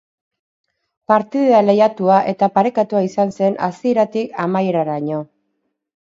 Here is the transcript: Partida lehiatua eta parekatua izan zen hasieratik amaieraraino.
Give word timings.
Partida 1.11 1.57
lehiatua 1.65 2.15
eta 2.31 2.49
parekatua 2.55 3.01
izan 3.07 3.33
zen 3.35 3.59
hasieratik 3.67 4.33
amaieraraino. 4.45 5.21